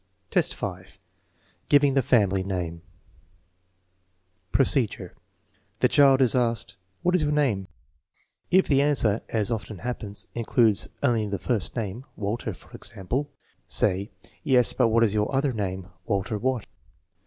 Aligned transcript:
HI, 0.33 0.41
5. 0.41 0.97
Giving 1.69 1.93
the 1.93 2.01
family 2.01 2.41
name 2.43 2.81
Procedure. 4.51 5.13
The 5.77 5.87
child 5.87 6.23
is 6.23 6.33
asked," 6.33 6.75
What 7.03 7.13
is 7.13 7.21
your 7.21 7.31
name 7.31 7.67
f" 7.71 8.09
If 8.61 8.67
the 8.67 8.81
answer, 8.81 9.21
as 9.29 9.51
often 9.51 9.77
happens, 9.77 10.25
includes 10.33 10.89
only 11.03 11.27
the 11.27 11.37
first 11.37 11.75
name 11.75 12.05
(Walter, 12.15 12.55
for 12.55 12.71
example), 12.75 13.29
say: 13.67 14.09
"Yes, 14.43 14.73
but 14.73 14.87
what 14.87 15.03
is 15.03 15.13
your 15.13 15.31
other 15.35 15.53
name? 15.53 15.89
Walter 16.07 16.39
what 16.39 16.65